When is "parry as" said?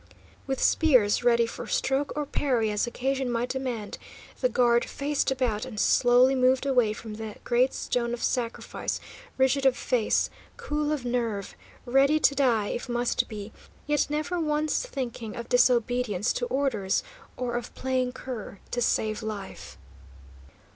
2.25-2.87